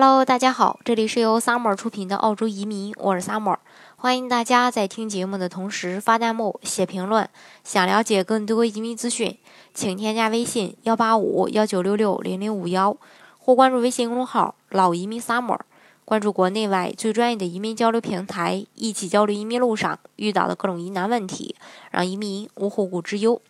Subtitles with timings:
[0.00, 3.56] Hello，大家好，这里是由 Summer 出品的澳洲移民，我是 Summer，
[3.96, 7.28] 欢迎大家在听节目的同时发弹幕、写评论。
[7.64, 9.36] 想了解更多移民资讯，
[9.74, 12.96] 请添加微信幺八五幺九六六零零五幺，
[13.40, 15.58] 或关注微信公众号“老移民 Summer”，
[16.04, 21.56] 关注国内外最专业的移民交流平台，一起交流移民路上遇到的各种疑难问题，
[21.90, 23.42] 让移民无后顾之忧。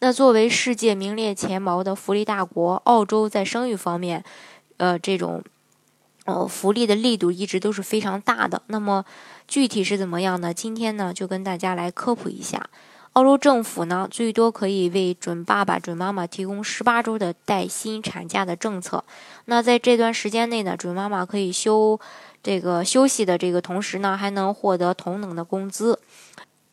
[0.00, 4.24] 那作为世界名列前茅的福利大国，澳洲在生育方面，
[4.78, 5.44] 呃，这种。
[6.26, 8.60] 呃，福利的力度一直都是非常大的。
[8.66, 9.04] 那么
[9.48, 10.52] 具体是怎么样呢？
[10.52, 12.68] 今天呢，就跟大家来科普一下。
[13.12, 19.02] 澳洲政府呢，最多可以为准爸爸、准妈妈提供十八周的带薪产假的政策。
[19.46, 21.98] 那在这段时间内呢，准妈妈可以休
[22.42, 25.98] 这个休息的这个同时呢，还能获得同等的工资。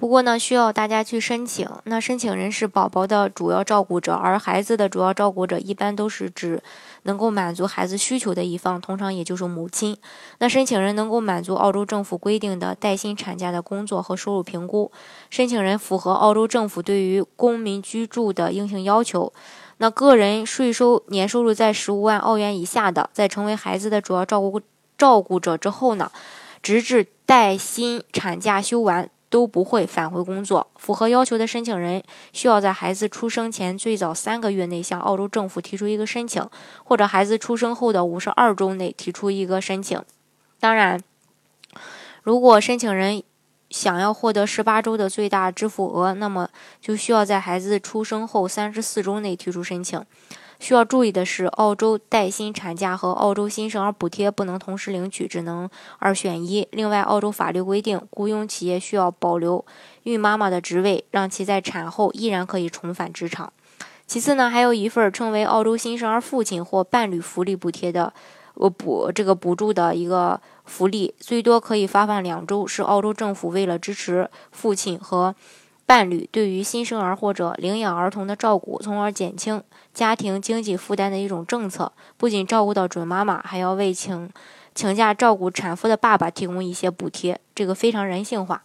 [0.03, 1.65] 不过呢，需要大家去申请。
[1.85, 6.61] 那申请人是宝宝的主要照顾者，而孩子的主要照顾者一般都是指
[7.03, 9.97] 能够满足孩子需求的一方，通常也就是母亲。
[10.39, 14.91] 那申请人能够满足澳洲政府规定的带薪产假的工作和收入评估，
[15.29, 19.31] 申请人符合澳洲政府对于公民居住的硬性要求。
[19.77, 24.59] 那个人税收年收入在十五万澳元以下的，在成为孩子的主要照顾
[24.97, 26.11] 照顾者之后呢，
[26.61, 29.09] 直至带薪产假休完。
[29.33, 30.67] 都不会返回工作。
[30.75, 32.03] 符合要求的申请人
[32.33, 36.47] 需要在孩子出生前最早三个月内向澳洲政府提出一个申请，
[36.83, 39.99] 或者孩子出生后的五十二周内提出一个申请。
[40.59, 41.01] 当然，
[42.21, 43.23] 如果申请人
[43.71, 46.47] 想要获得十八周的最大支付额，那么
[46.79, 49.99] 就需要在孩子出生后三十四周内提出申请。
[50.63, 55.69] 需要注意的是，澳洲带薪产假和澳洲新生儿补贴不能同时领取，只能
[55.99, 56.65] 二选一。
[56.71, 59.65] 另外，澳洲法律规定，雇佣企业需要保留
[60.03, 63.51] 孕妈妈的职位，让其在产后依然可以重返职场。
[64.07, 68.13] 其次呢，还有一份称为澳洲新生儿父亲或伴侣福利补贴的，
[68.53, 75.35] 呃补这个补助的一个福利，最多可以发放两周，是澳洲政府为了支持父亲和。
[75.93, 79.61] 伴侣对于新生儿或者领养儿童的照顾，从而减轻
[79.93, 84.27] 家庭经济负担的一种政策，不仅照顾到准妈妈，还要为请
[84.73, 88.63] 请假照顾产妇的爸爸提供一些补贴，这个非常人性化。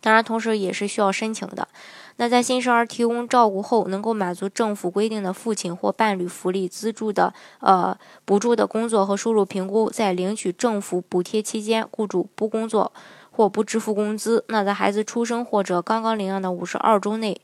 [0.00, 1.68] 当然，同时也是需要申请的。
[2.16, 7.94] 那在新生儿提供照顾后，能够满足政府规定的父亲或伴侣福利资助的呃
[8.24, 12.90] 补助的工作和收入评估，在领取政府补贴期间，雇主不工作。
[13.38, 17.40] 或不支付工资，那在孩子出生或者刚刚领养的五十二周内，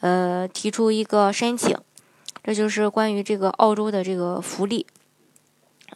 [0.00, 1.76] 呃，提出一个申请，
[2.42, 4.86] 这就是关于这个澳洲的这个福利。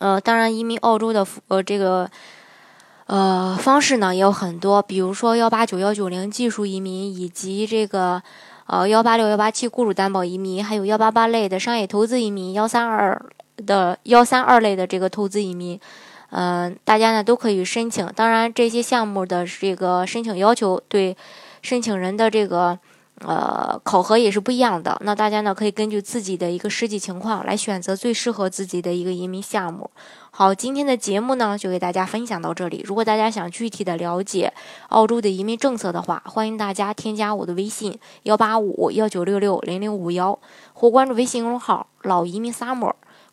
[0.00, 2.10] 呃，当然，移民澳洲的福呃这个
[3.06, 8.22] 呃方式呢也有很多，比如说幺八九幺九零技术移民，以及这个
[8.66, 13.18] 呃幺八六幺八七雇主担保移民，还有幺八八类的商业投资移民，幺三二
[13.56, 15.80] 的幺三二类的这个投资移民。
[16.30, 18.06] 嗯，大家呢都可以申请。
[18.14, 21.16] 当然，这些项目的这个申请要求对
[21.62, 22.78] 申请人的这个
[23.20, 25.00] 呃考核也是不一样的。
[25.04, 29.90] 那大家呢可以根据自己的一个实际情况来选择最适合自己的一个移民项目。
[30.30, 32.84] 好，今天的节目呢就给大家分享到这里。
[32.86, 34.52] 如果大家想具体的了解
[34.90, 40.38] 澳洲的移民政策的话，欢迎大家添加我的微信幺八五幺九六六零零五幺，
[40.74, 42.92] 或关注微信公众号“老移民 summer”。